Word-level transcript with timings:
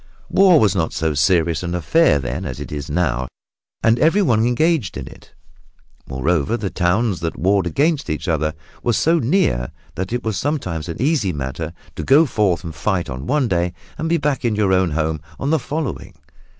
War 0.31 0.59
was 0.59 0.73
not 0.75 0.93
so 0.93 1.13
serious 1.13 1.61
an 1.61 1.75
affair 1.75 2.17
then 2.17 2.43
as 2.43 2.59
it 2.59 2.71
is 2.71 2.89
now, 2.89 3.27
and 3.83 3.99
everyone 3.99 4.43
engaged 4.47 4.97
in 4.97 5.05
it. 5.07 5.35
Moreover, 6.07 6.57
the 6.57 6.71
towns 6.71 7.19
that 7.19 7.37
warred 7.37 7.67
against 7.67 8.09
each 8.09 8.27
other 8.27 8.55
were 8.81 8.93
so 8.93 9.19
near 9.19 9.69
that 9.93 10.11
it 10.11 10.23
was 10.23 10.39
sometimes 10.39 10.89
an 10.89 10.99
easy 10.99 11.31
matter 11.33 11.71
to 11.95 12.03
go 12.03 12.25
forth 12.25 12.63
and 12.63 12.73
fight 12.73 13.11
on 13.11 13.27
one 13.27 13.47
day 13.47 13.73
and 13.95 14.09
be 14.09 14.17
back 14.17 14.43
in 14.43 14.55
your 14.55 14.73
own 14.73 14.89
home 14.89 15.21
on 15.39 15.51
the 15.51 15.59
day 15.59 15.63
following. 15.65 16.15